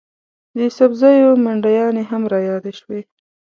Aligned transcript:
د 0.57 0.59
سبزیو 0.77 1.31
منډیانې 1.45 2.03
هم 2.11 2.23
رایادې 2.33 2.71
شوې. 2.79 3.01